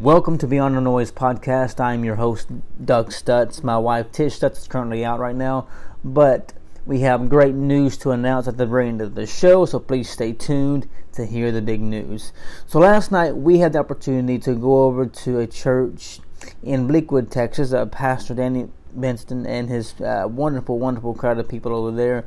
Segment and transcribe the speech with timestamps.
[0.00, 1.78] Welcome to Beyond the Noise podcast.
[1.78, 2.48] I'm your host,
[2.82, 3.62] Doug Stutz.
[3.62, 5.68] My wife, Tish Stutz, is currently out right now,
[6.02, 6.54] but
[6.86, 10.08] we have great news to announce at the very end of the show, so please
[10.08, 12.32] stay tuned to hear the big news.
[12.66, 16.20] So, last night we had the opportunity to go over to a church
[16.62, 17.74] in Bleakwood, Texas.
[17.74, 22.24] Uh, Pastor Danny Benston and his uh, wonderful, wonderful crowd of people over there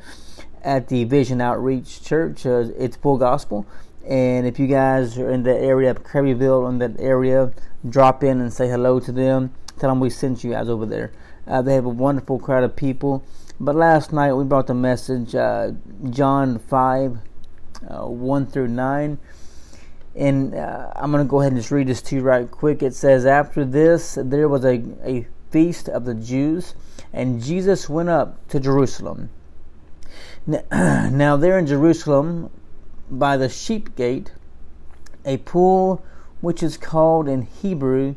[0.61, 2.45] at the Vision Outreach Church.
[2.45, 3.65] Uh, it's full gospel.
[4.07, 7.51] And if you guys are in the area of Kirbyville, in that area,
[7.89, 9.53] drop in and say hello to them.
[9.79, 11.11] Tell them we sent you guys over there.
[11.47, 13.23] Uh, they have a wonderful crowd of people.
[13.59, 15.71] But last night we brought the message, uh,
[16.09, 17.17] John 5,
[17.89, 19.17] uh, 1 through 9.
[20.15, 22.83] And uh, I'm going to go ahead and just read this to you right quick.
[22.83, 26.75] It says, After this, there was a, a feast of the Jews,
[27.13, 29.29] and Jesus went up to Jerusalem.
[30.71, 32.49] Now, there in Jerusalem
[33.09, 34.31] by the sheep gate
[35.25, 36.03] a pool
[36.41, 38.15] which is called in Hebrew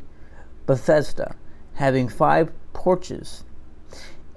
[0.65, 1.35] Bethesda,
[1.75, 3.43] having five porches.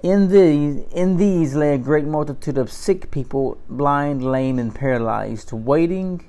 [0.01, 5.51] In these, in these lay a great multitude of sick people, blind, lame, and paralyzed,
[5.51, 6.25] waiting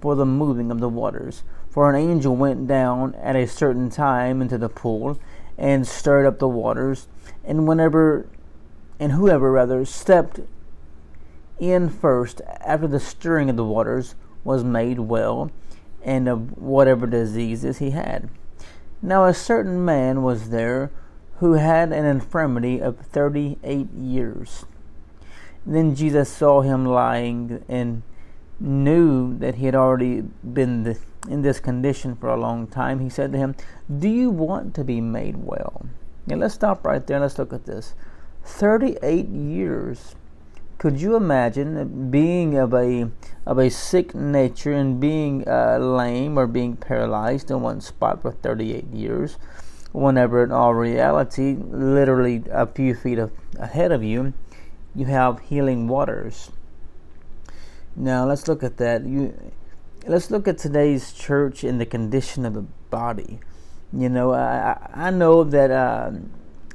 [0.00, 1.42] for the moving of the waters.
[1.68, 5.18] For an angel went down at a certain time into the pool
[5.58, 7.06] and stirred up the waters,
[7.44, 8.26] and whenever
[8.98, 10.40] and whoever rather stepped
[11.60, 15.52] in first after the stirring of the waters was made well,
[16.02, 18.28] and of whatever diseases he had.
[19.02, 20.90] Now a certain man was there
[21.36, 24.64] who had an infirmity of thirty eight years.
[25.66, 28.02] Then Jesus saw him lying and
[28.58, 30.96] knew that he had already been
[31.28, 33.00] in this condition for a long time.
[33.00, 33.54] He said to him,
[33.98, 35.86] Do you want to be made well?
[36.26, 37.94] Now let's stop right there and let's look at this.
[38.44, 40.14] 38 years
[40.80, 43.10] could you imagine being of a
[43.44, 48.32] of a sick nature and being uh, lame or being paralyzed in one spot for
[48.32, 49.36] 38 years,
[49.92, 54.32] whenever in all reality, literally a few feet of, ahead of you,
[54.94, 56.50] you have healing waters.
[57.94, 59.04] Now let's look at that.
[59.04, 59.52] You
[60.06, 63.38] let's look at today's church in the condition of the body.
[63.92, 65.70] You know, I I know that.
[65.70, 66.12] Uh,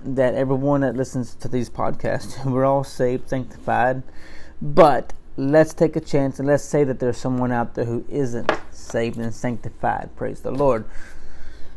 [0.06, 4.04] that everyone that listens to these podcasts, we're all saved, sanctified.
[4.62, 8.52] But let's take a chance and let's say that there's someone out there who isn't
[8.72, 10.16] saved and sanctified.
[10.16, 10.86] Praise the Lord.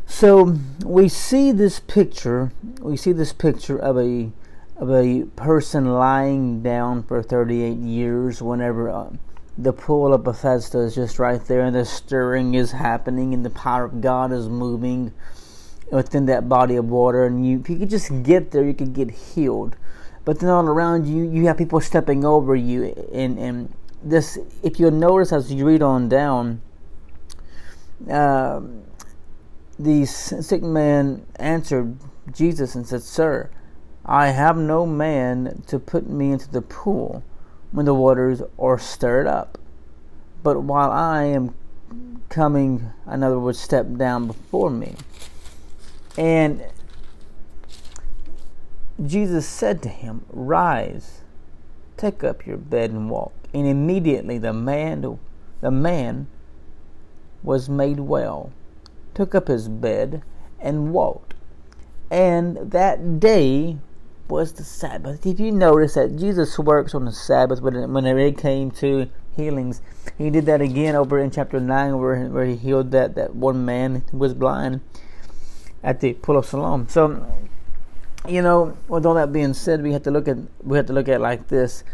[0.06, 2.52] So we see this picture.
[2.80, 4.30] We see this picture of a
[4.76, 8.40] of a person lying down for 38 years.
[8.40, 9.10] Whenever uh,
[9.56, 13.50] the pool of Bethesda is just right there, and the stirring is happening, and the
[13.50, 15.12] power of God is moving
[15.90, 18.92] within that body of water, and you if you could just get there, you could
[18.92, 19.76] get healed.
[20.24, 23.72] But then all around you, you have people stepping over you, and and
[24.02, 26.60] this, if you'll notice as you read on down,
[28.10, 28.60] uh,
[29.78, 31.96] the sick man answered
[32.32, 33.50] Jesus and said, "Sir,
[34.04, 37.22] I have no man to put me into the pool
[37.72, 39.58] when the waters are stirred up,
[40.42, 41.54] but while I am
[42.28, 44.94] coming, another would step down before me."
[46.18, 46.64] And
[49.06, 51.20] Jesus said to him, Rise,
[51.96, 53.32] take up your bed and walk.
[53.54, 55.20] And immediately the man,
[55.60, 56.26] the man
[57.44, 58.52] was made well,
[59.14, 60.22] took up his bed
[60.58, 61.34] and walked.
[62.10, 63.78] And that day
[64.28, 65.22] was the Sabbath.
[65.22, 69.82] Did you notice that Jesus works on the Sabbath whenever it came to healings?
[70.18, 73.64] He did that again over in chapter 9 where, where he healed that, that one
[73.64, 74.80] man who was blind
[75.82, 76.88] at the pool of Siloam.
[76.88, 77.26] So,
[78.28, 80.92] you know, with all that being said, we have to look at we have to
[80.92, 81.84] look at like this.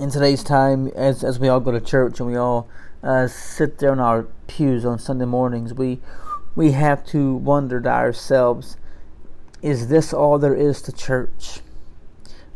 [0.00, 2.68] In today's time, as as we all go to church and we all
[3.02, 6.00] uh, sit there in our pews on Sunday mornings, we
[6.54, 8.76] we have to wonder to ourselves:
[9.62, 11.60] Is this all there is to church?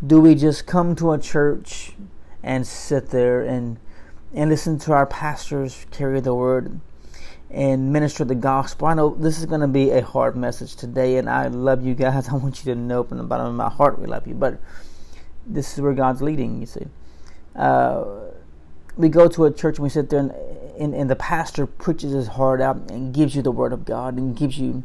[0.04, 1.93] Do we just come to a church
[2.43, 3.79] and sit there and
[4.34, 6.81] and listen to our pastors carry the word?
[7.55, 8.89] And minister the gospel.
[8.89, 11.95] I know this is going to be a hard message today, and I love you
[11.95, 12.29] guys.
[12.33, 14.59] I want you to know from the bottom of my heart we love you, but
[15.47, 16.87] this is where God's leading, you see.
[17.55, 18.05] Uh,
[18.97, 20.33] we go to a church and we sit there, and,
[20.79, 24.17] and, and, the pastor preaches his heart out and gives you the word of God
[24.17, 24.83] and gives you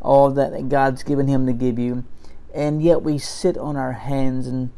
[0.00, 2.04] all that God's given him to give you.
[2.52, 4.70] And yet we sit on our hands, and,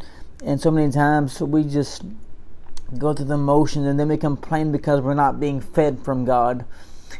[0.44, 2.02] and so many times we just
[2.98, 6.66] go through the motions and then we complain because we're not being fed from God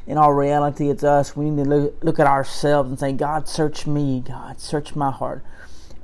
[0.07, 1.37] in all reality, it's us.
[1.37, 4.21] We need to look, look at ourselves and say, God, search me.
[4.21, 5.45] God, search my heart.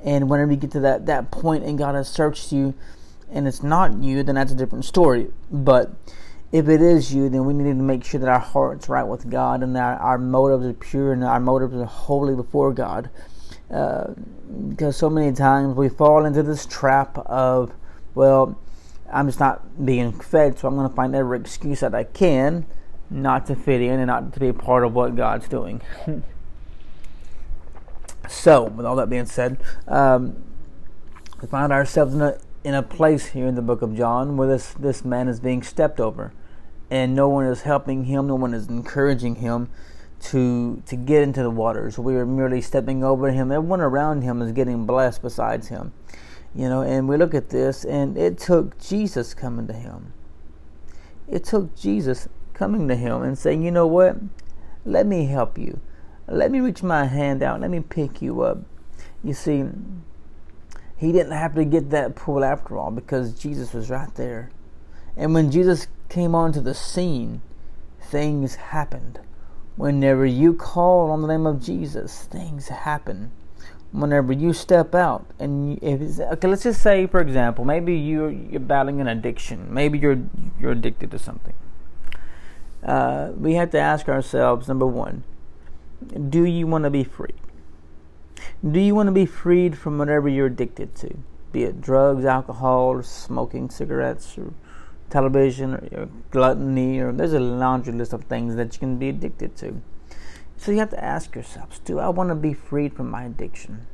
[0.03, 2.73] And whenever you get to that, that point and God has searched you
[3.31, 5.31] and it's not you, then that's a different story.
[5.51, 5.91] But
[6.51, 9.29] if it is you, then we need to make sure that our heart's right with
[9.29, 13.09] God and our, our motives are pure and our motives are holy before God.
[13.69, 14.13] Uh,
[14.69, 17.71] because so many times we fall into this trap of,
[18.15, 18.59] well,
[19.11, 22.65] I'm just not being fed, so I'm going to find every excuse that I can
[23.09, 25.81] not to fit in and not to be a part of what God's doing.
[28.27, 29.57] so, with all that being said,
[29.87, 30.43] um,
[31.41, 34.47] we find ourselves in a in a place here in the book of John where
[34.47, 36.33] this this man is being stepped over,
[36.91, 39.69] and no one is helping him, no one is encouraging him
[40.19, 41.97] to to get into the waters.
[41.97, 43.51] We are merely stepping over him.
[43.51, 45.93] Everyone around him is getting blessed besides him.
[46.53, 50.13] You know, and we look at this and it took Jesus coming to him.
[51.27, 52.27] It took Jesus
[52.59, 54.17] coming to him and saying, "You know what?
[54.85, 55.79] Let me help you.
[56.27, 57.61] Let me reach my hand out.
[57.61, 58.57] Let me pick you up."
[59.23, 59.63] You see,
[60.97, 64.51] he didn't have to get that pull after all because Jesus was right there.
[65.15, 67.41] And when Jesus came onto the scene,
[68.01, 69.19] things happened.
[69.77, 73.31] Whenever you call on the name of Jesus, things happen.
[73.91, 78.59] Whenever you step out, and if okay, let's just say, for example, maybe you're you're
[78.59, 79.73] battling an addiction.
[79.73, 80.19] Maybe you're
[80.59, 81.53] you're addicted to something.
[82.83, 85.23] Uh, we have to ask ourselves: number one,
[86.29, 87.35] do you want to be free?
[88.69, 91.17] Do you want to be freed from whatever you're addicted to,
[91.51, 94.53] be it drugs, alcohol, smoking cigarettes, or
[95.09, 99.09] television, or, or gluttony, or there's a laundry list of things that you can be
[99.09, 99.81] addicted to.
[100.57, 103.87] So you have to ask yourselves, do I want to be freed from my addiction?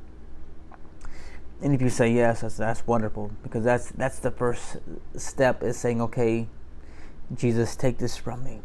[1.62, 4.78] And if you say yes, that's, that's wonderful because that's that's the first
[5.16, 6.48] step is saying, okay,
[7.34, 8.62] Jesus, take this from me.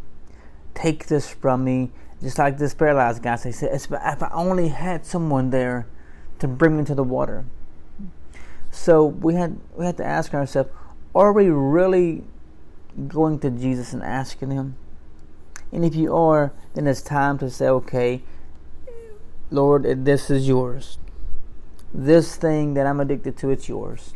[0.74, 1.90] Take this from me
[2.22, 5.86] just like this paralyzed guy said, if I only had someone there
[6.38, 7.46] to bring me to the water.
[8.70, 10.70] So we had we had to ask ourselves,
[11.14, 12.24] are we really
[13.08, 14.76] going to Jesus and asking him?
[15.72, 18.22] And if you are, then it's time to say, okay,
[19.50, 20.98] Lord, this is yours.
[21.92, 24.14] This thing that I'm addicted to, it's yours.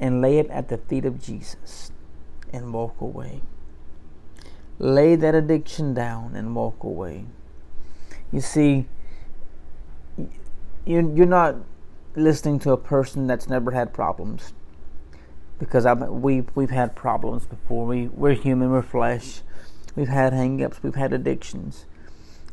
[0.00, 1.92] And lay it at the feet of Jesus
[2.52, 3.42] and walk away
[4.78, 7.26] lay that addiction down and walk away.
[8.32, 8.86] You see,
[10.84, 11.56] you're not
[12.14, 14.52] listening to a person that's never had problems
[15.58, 17.86] because I we we've had problems before.
[17.86, 19.42] We we're human, we're flesh.
[19.96, 21.86] We've had hangups, we've had addictions,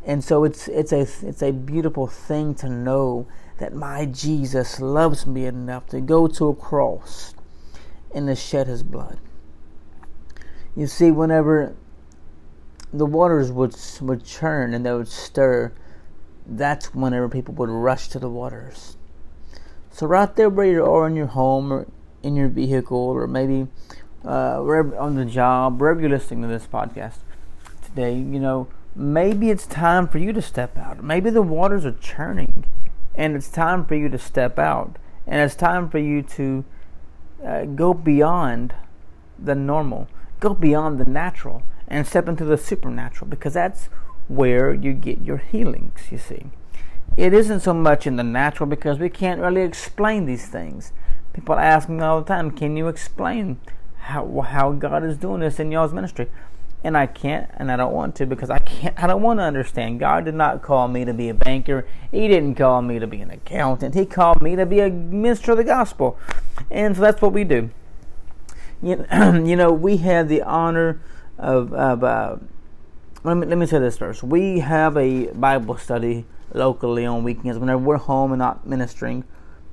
[0.04, 3.28] and so it's it's a it's a beautiful thing to know
[3.60, 7.34] that my Jesus loves me enough to go to a cross
[8.14, 9.20] and to shed His blood.
[10.76, 11.76] You see, whenever
[12.94, 15.72] the waters would would churn and they would stir,
[16.46, 18.98] that's whenever people would rush to the waters.
[19.92, 21.88] So right there where you are in your home or
[22.22, 23.68] in your vehicle or maybe
[24.24, 27.18] uh, wherever on the job, wherever you're listening to this podcast
[27.84, 31.04] today, you know, maybe it's time for you to step out.
[31.04, 32.66] Maybe the waters are churning
[33.16, 34.98] and it's time for you to step out.
[35.28, 36.66] And it's time for you to
[37.46, 38.74] uh, go beyond
[39.40, 40.08] the normal,
[40.40, 43.90] go beyond the natural and step into the supernatural because that's
[44.28, 46.46] where you get your healings, you see.
[47.18, 50.92] It isn't so much in the natural because we can't really explain these things.
[51.34, 53.60] People ask me all the time, can you explain
[54.00, 56.28] how, how God is doing this in y'all's ministry?
[56.84, 59.44] And I can't, and I don't want to because I can't, I don't want to
[59.44, 60.00] understand.
[60.00, 61.88] God did not call me to be a banker.
[62.12, 63.96] He didn't call me to be an accountant.
[63.96, 66.18] He called me to be a minister of the gospel.
[66.70, 67.70] And so that's what we do.
[68.82, 71.00] You, you know, we have the honor
[71.38, 72.38] of, of uh,
[73.24, 74.24] let me let me say this first.
[74.24, 79.24] We have a Bible study locally on weekends whenever we're home and not ministering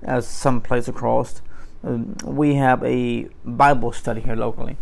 [0.03, 1.43] as someplace across.
[1.85, 4.77] Um, we have a Bible study here locally,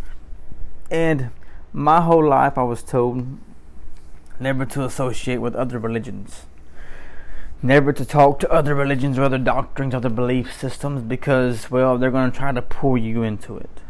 [0.90, 1.30] and
[1.72, 3.26] my whole life I was told
[4.38, 6.46] never to associate with other religions,
[7.62, 11.98] never to talk to other religions or other doctrines, or other belief systems, because well
[11.98, 13.80] they're going to try to pull you into it.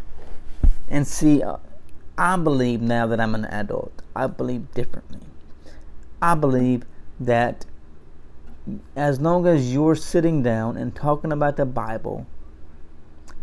[0.88, 1.58] And see, uh,
[2.20, 5.20] I believe now that I'm an adult, I believe differently.
[6.20, 6.84] I believe
[7.18, 7.64] that
[8.94, 12.26] as long as you're sitting down and talking about the Bible,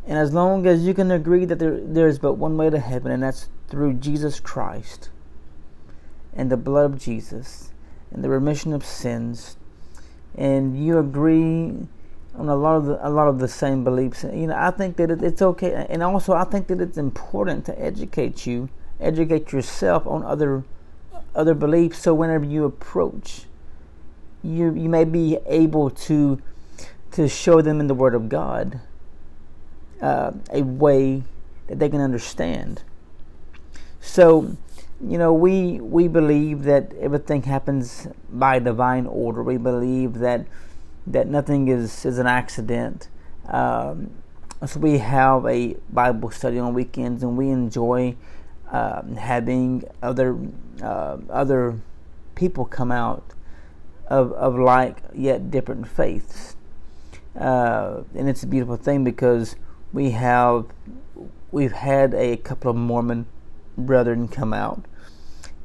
[0.06, 3.12] and as long as you can agree that there, there's but one way to heaven,
[3.12, 5.10] and that's through Jesus Christ
[6.32, 7.72] and the blood of Jesus
[8.12, 9.58] and the remission of sins,
[10.36, 11.88] and you agree
[12.38, 14.24] on a lot of the, a lot of the same beliefs.
[14.24, 17.66] You know, I think that it, it's okay, and also I think that it's important
[17.66, 20.64] to educate you, educate yourself on other
[21.36, 22.00] other beliefs.
[22.00, 23.44] So whenever you approach,
[24.44, 26.42] you you may be able to
[27.12, 28.80] to show them in the Word of God
[30.02, 31.24] uh, a way
[31.68, 32.84] that they can understand.
[34.00, 34.56] So,
[35.02, 39.44] you know, we we believe that everything happens by divine order.
[39.44, 40.46] We believe that
[41.08, 43.10] that nothing is is an accident.
[43.48, 44.12] Um,
[44.66, 48.16] so we have a Bible study on weekends, and we enjoy
[48.72, 50.38] uh, having other
[50.82, 51.80] uh, other
[52.36, 53.24] people come out
[54.08, 56.56] of of like yet different faiths,
[57.40, 59.56] uh, and it's a beautiful thing because
[59.94, 60.66] we have
[61.52, 63.28] we've had a couple of Mormon
[63.78, 64.84] brethren come out,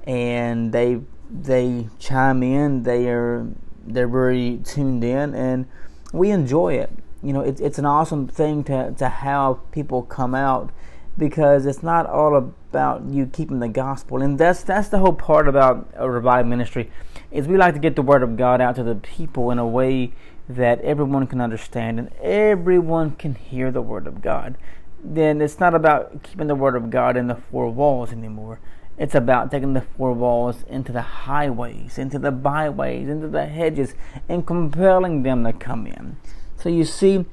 [0.06, 2.82] and they they chime in.
[2.82, 3.48] They are
[3.86, 5.66] they're very tuned in, and
[6.12, 6.90] we enjoy it
[7.22, 10.70] you know, it's it's an awesome thing to to have people come out
[11.16, 15.46] because it's not all about you keeping the gospel, and that's that's the whole part
[15.46, 16.90] about a revived ministry
[17.30, 19.66] is we like to get the word of God out to the people in a
[19.66, 20.12] way
[20.48, 24.58] that everyone can understand and everyone can hear the word of God.
[25.02, 28.58] Then it's not about keeping the word of God in the four walls anymore.
[28.98, 33.94] It's about taking the four walls into the highways, into the byways, into the hedges,
[34.28, 36.16] and compelling them to come in.
[36.56, 37.24] So you see,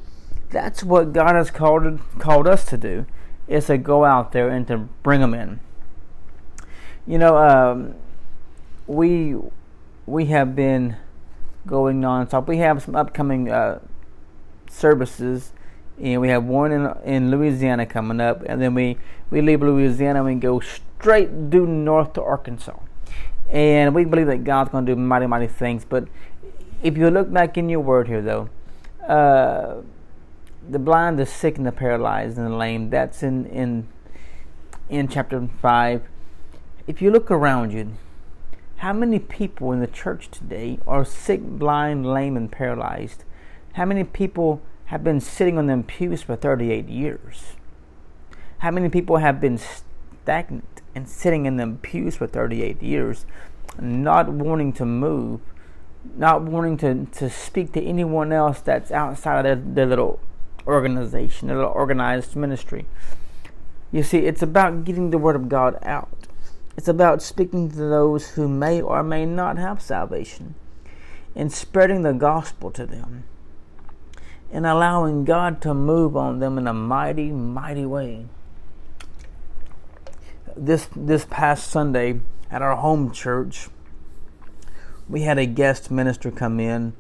[0.49, 3.05] that's what God has called called us to do,
[3.47, 5.59] is to go out there and to bring them in.
[7.05, 7.95] You know, um,
[8.87, 9.35] we
[10.05, 10.95] we have been
[11.67, 12.47] going nonstop.
[12.47, 13.79] We have some upcoming uh,
[14.69, 15.51] services,
[16.01, 18.97] and we have one in in Louisiana coming up, and then we
[19.29, 22.77] we leave Louisiana and we go straight due north to Arkansas,
[23.49, 25.85] and we believe that God's going to do mighty mighty things.
[25.85, 26.07] But
[26.81, 28.49] if you look back in your word here, though
[29.07, 29.81] uh,
[30.69, 32.89] the blind, the sick, and the paralyzed, and the lame.
[32.89, 33.87] That's in in
[34.87, 36.03] in chapter five.
[36.87, 37.93] If you look around you,
[38.77, 43.23] how many people in the church today are sick, blind, lame, and paralyzed?
[43.73, 47.55] How many people have been sitting on them pews for 38 years?
[48.59, 53.25] How many people have been stagnant and sitting in them pews for 38 years,
[53.79, 55.41] not wanting to move
[56.15, 60.19] not wanting to, to speak to anyone else that's outside of their, their little
[60.65, 62.85] organization, their little organized ministry.
[63.91, 66.27] You see, it's about getting the Word of God out.
[66.77, 70.55] It's about speaking to those who may or may not have salvation
[71.35, 73.25] and spreading the gospel to them
[74.51, 78.25] and allowing God to move on them in a mighty, mighty way.
[80.55, 83.69] This this past Sunday at our home church,
[85.07, 86.93] we had a guest minister come in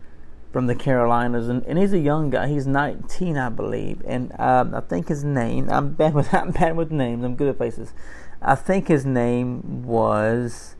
[0.51, 2.47] from the Carolinas, and, and he's a young guy.
[2.47, 5.69] He's 19, I believe, and um, I think his name.
[5.69, 7.23] I'm bad with I'm bad with names.
[7.23, 7.93] I'm good at faces.
[8.41, 10.75] I think his name was.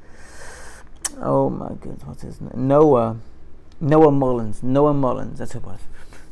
[1.22, 2.52] Oh my goodness, what's his name?
[2.56, 3.18] Noah.
[3.82, 4.62] Noah Mullins.
[4.62, 5.40] Noah Mullins.
[5.40, 5.80] That's who it was.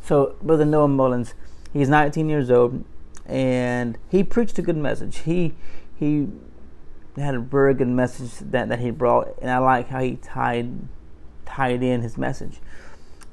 [0.08, 1.34] So, brother Noah Mullins,
[1.74, 2.86] he's 19 years old,
[3.26, 5.18] and he preached a good message.
[5.20, 5.54] He
[6.00, 6.30] he
[7.18, 10.88] had a very good message that, that he brought, and I like how he tied
[11.46, 12.62] tied in his message.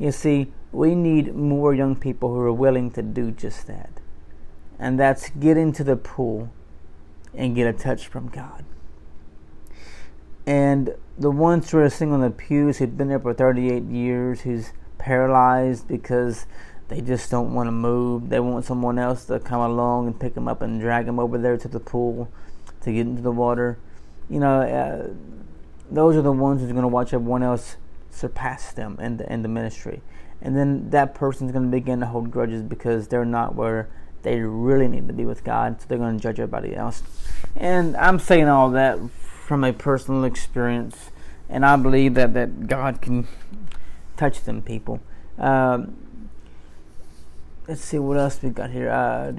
[0.01, 4.01] You see, we need more young people who are willing to do just that,
[4.77, 6.51] and that's get into the pool
[7.33, 8.65] and get a touch from God.
[10.45, 14.41] And the ones who are sitting on the pews who've been there for 38 years,
[14.41, 14.73] who's
[15.05, 16.47] paralyzed because
[16.89, 18.31] they just don't want to move.
[18.31, 21.37] They want someone else to come along and pick them up and drag them over
[21.37, 22.31] there to the pool
[22.81, 23.79] to get into the water.
[24.31, 25.13] You know, uh,
[25.91, 27.77] those are the ones who's going to watch everyone else
[28.11, 30.01] surpass them in the, in the ministry.
[30.41, 33.91] And then that person's going to begin to hold grudges because they're not where
[34.23, 37.03] they really need to be with God, so they're going to judge everybody else.
[37.57, 41.11] And I'm saying all that from a personal experience,
[41.51, 43.29] and I believe that, that God can
[44.17, 45.01] touch them people.
[45.39, 45.97] Um,
[47.67, 48.91] let's see what else we got here.
[48.91, 49.33] Uh,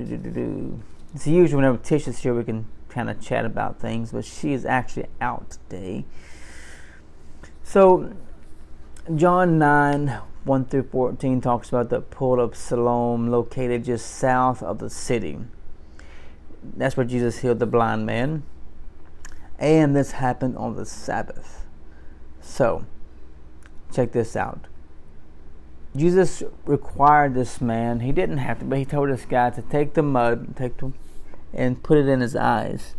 [1.13, 4.53] It's usually whenever Tish is here, we can kind of chat about things, but she
[4.53, 6.05] is actually out today.
[7.63, 8.13] So,
[9.15, 14.77] John 9 1 through 14 talks about the pool of Siloam located just south of
[14.77, 15.39] the city.
[16.63, 18.43] That's where Jesus healed the blind man.
[19.57, 21.65] And this happened on the Sabbath.
[22.41, 22.85] So,
[23.93, 24.67] check this out.
[25.95, 29.93] Jesus required this man, he didn't have to, but he told this guy to take
[29.93, 30.91] the mud, take the
[31.53, 32.95] and put it in his eyes.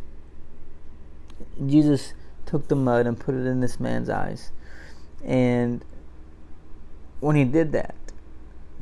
[1.65, 2.15] Jesus
[2.47, 4.51] took the mud and put it in this man's eyes.
[5.23, 5.85] And
[7.21, 7.95] when he did that,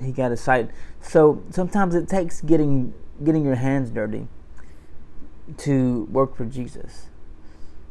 [0.01, 0.71] he got a sight.
[1.01, 4.29] So sometimes it takes getting getting your hands dirty
[5.59, 7.07] to work for Jesus.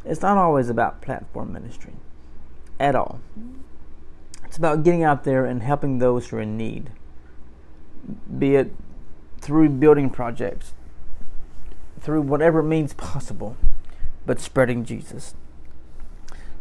[0.05, 1.93] It's not always about platform ministry
[2.79, 3.21] at all.
[4.53, 6.91] It's about getting out there and helping those who are in need,
[8.37, 8.71] be it
[9.41, 10.75] through building projects,
[11.99, 13.57] through whatever means possible
[14.27, 15.33] but spreading Jesus.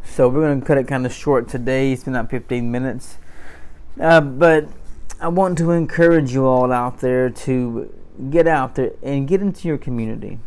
[0.05, 1.93] So we're going to cut it kind of short today.
[1.93, 3.19] It's been about 15 minutes.
[4.01, 4.69] Uh, but
[5.21, 7.95] I want to encourage you all out there to
[8.31, 10.39] get out there and get into your community.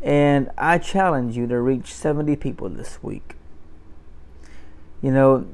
[0.00, 3.34] And I challenge you to reach 70 people this week.
[5.02, 5.48] You know,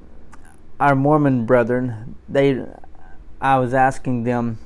[0.82, 2.60] our Mormon brethren, they
[3.40, 4.58] I was asking them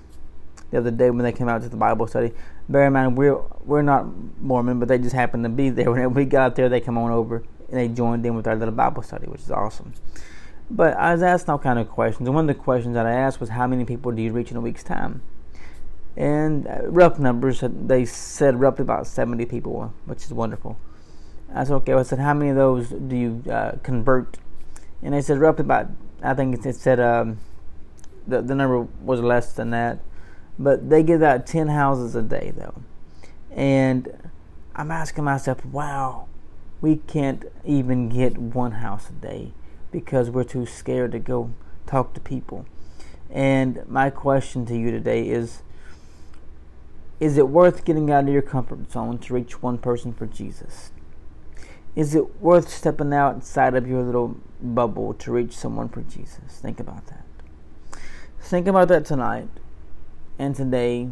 [0.70, 2.32] the other day when they came out to the Bible study.
[2.70, 4.06] Bear in mind, we're we're not
[4.40, 5.90] Mormon, but they just happened to be there.
[5.92, 8.72] When we got there, they come on over and they joined in with our little
[8.72, 9.92] Bible study, which is awesome.
[10.70, 13.12] But I was asking all kind of questions, and one of the questions that I
[13.12, 15.20] asked was, "How many people do you reach in a week's time?"
[16.16, 20.78] And uh, rough numbers, they said roughly about seventy people, which is wonderful.
[21.54, 24.38] I said, "Okay." I said, "How many of those do you uh, convert?"
[25.02, 25.88] And they said roughly about.
[26.22, 27.38] I think it said um,
[28.26, 30.00] the the number was less than that
[30.58, 32.82] but they give out 10 houses a day, though.
[33.50, 34.30] And
[34.74, 36.28] I'm asking myself, wow,
[36.80, 39.52] we can't even get one house a day
[39.90, 41.50] because we're too scared to go
[41.86, 42.66] talk to people.
[43.30, 45.62] And my question to you today is
[47.18, 50.90] Is it worth getting out of your comfort zone to reach one person for Jesus?
[51.96, 56.60] Is it worth stepping outside of your little bubble to reach someone for Jesus?
[56.60, 57.24] Think about that.
[58.38, 59.48] Think about that tonight
[60.38, 61.08] and today,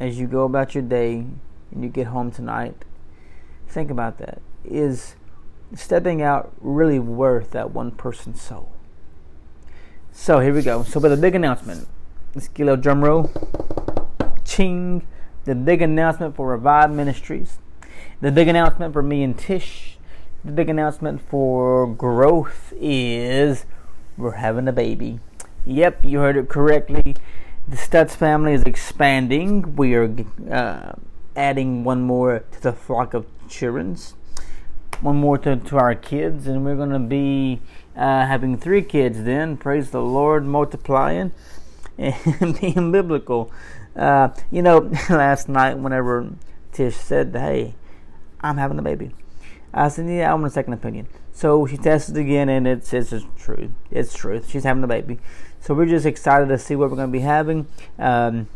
[0.00, 1.24] as you go about your day
[1.70, 2.84] and you get home tonight,
[3.68, 4.42] think about that.
[4.64, 5.14] Is
[5.74, 8.72] stepping out really worth that one person's soul?
[10.10, 10.82] So here we go.
[10.82, 11.86] So with a big announcement,
[12.34, 13.30] let's get a little drum roll.
[14.44, 15.06] Ching!
[15.44, 17.58] The big announcement for Revive Ministries.
[18.20, 19.98] The big announcement for me and Tish.
[20.44, 23.66] The big announcement for growth is
[24.16, 25.20] we're having a baby.
[25.64, 27.16] Yep, you heard it correctly
[27.68, 29.74] the Stutz family is expanding.
[29.74, 30.14] We are
[30.50, 30.92] uh,
[31.34, 33.96] adding one more to the flock of children,
[35.00, 37.60] one more to, to our kids, and we're going to be
[37.96, 39.56] uh, having three kids then.
[39.56, 41.32] Praise the Lord, multiplying
[41.98, 43.50] and being biblical.
[43.96, 44.78] Uh, you know,
[45.10, 46.30] last night, whenever
[46.72, 47.74] Tish said, Hey,
[48.40, 49.12] I'm having a baby,
[49.72, 51.08] I said, Yeah, I want a second opinion.
[51.32, 53.72] So she tested again, and it says it's true.
[53.90, 54.48] It's truth.
[54.50, 55.18] She's having a baby.
[55.60, 57.66] So we're just excited to see what we're going to be having.
[57.98, 58.48] Um,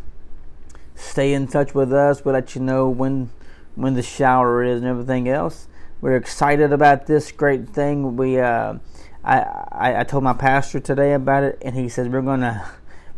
[0.95, 2.25] stay in touch with us.
[2.25, 3.31] We'll let you know when
[3.75, 5.69] when the shower is and everything else.
[6.01, 8.16] We're excited about this great thing.
[8.16, 8.75] We uh,
[9.23, 9.40] I,
[9.73, 12.66] I, I told my pastor today about it, and he says we're gonna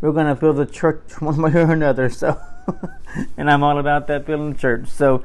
[0.01, 2.09] we're gonna fill the church one way or another.
[2.09, 2.37] So,
[3.37, 4.89] and I'm all about that the church.
[4.89, 5.23] So,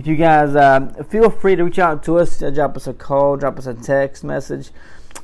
[0.00, 3.36] if you guys uh, feel free to reach out to us, drop us a call,
[3.36, 4.70] drop us a text message.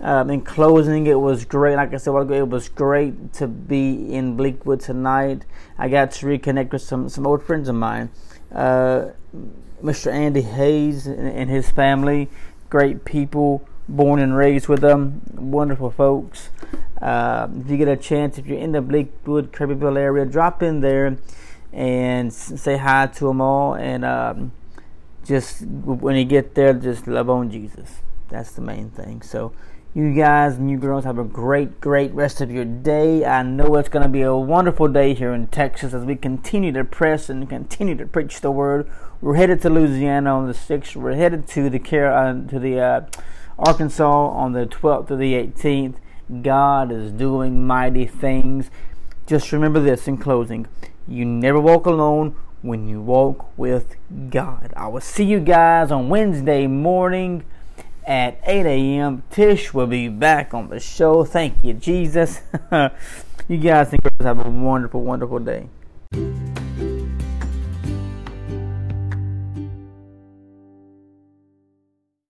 [0.03, 1.77] Um, in closing, it was great.
[1.77, 5.47] Like I said, it was great to be in Bleakwood tonight.
[5.79, 8.11] I got to reconnect with some, some old friends of mine.
[8.55, 9.13] Uh,
[9.83, 10.13] Mr.
[10.13, 12.29] Andy Hayes and, and, his family,
[12.69, 16.51] great people, born and raised with them, wonderful folks.
[17.01, 20.81] Uh, if you get a chance, if you're in the Bleakwood, Kirbyville area, drop in
[20.81, 21.17] there
[21.73, 23.75] and say hi to them all.
[23.75, 24.53] And um,
[25.27, 28.03] just when you get there, just love on Jesus.
[28.29, 29.23] That's the main thing.
[29.23, 29.53] So,
[29.97, 33.25] you guys and you girls have a great, great rest of your day.
[33.25, 36.71] I know it's going to be a wonderful day here in Texas as we continue
[36.73, 38.91] to press and continue to preach the word.
[39.23, 40.97] We're headed to Louisiana on the 6th.
[40.97, 43.07] We're headed to the uh, to the uh,
[43.59, 45.95] Arkansas on the 12th to the 18th.
[46.43, 48.71] God is doing mighty things.
[49.27, 50.67] Just remember this in closing.
[51.09, 52.37] You never walk alone
[52.67, 53.97] when you walk with
[54.31, 54.73] God.
[54.77, 57.45] I will see you guys on Wednesday morning
[58.05, 59.23] at 8 a.m.
[59.31, 61.25] Tish will be back on the show.
[61.25, 62.41] Thank you, Jesus.
[63.49, 65.69] you guys think have a wonderful, wonderful day.